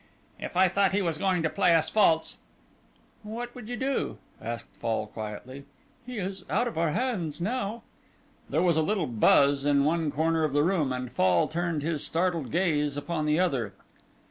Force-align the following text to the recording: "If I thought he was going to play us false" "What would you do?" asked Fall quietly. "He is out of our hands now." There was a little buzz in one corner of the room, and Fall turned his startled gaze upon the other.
"If 0.39 0.57
I 0.57 0.67
thought 0.67 0.93
he 0.93 1.01
was 1.03 1.19
going 1.19 1.43
to 1.43 1.47
play 1.51 1.75
us 1.75 1.87
false" 1.87 2.37
"What 3.37 3.53
would 3.53 3.69
you 3.69 3.77
do?" 3.77 4.17
asked 4.41 4.75
Fall 4.77 5.05
quietly. 5.05 5.65
"He 6.07 6.17
is 6.17 6.43
out 6.49 6.67
of 6.67 6.75
our 6.75 6.89
hands 6.89 7.39
now." 7.39 7.83
There 8.49 8.63
was 8.63 8.77
a 8.77 8.81
little 8.81 9.05
buzz 9.05 9.63
in 9.63 9.83
one 9.85 10.09
corner 10.11 10.43
of 10.43 10.53
the 10.53 10.63
room, 10.63 10.91
and 10.91 11.11
Fall 11.11 11.47
turned 11.47 11.83
his 11.83 12.03
startled 12.03 12.49
gaze 12.49 12.97
upon 12.97 13.27
the 13.27 13.39
other. 13.39 13.73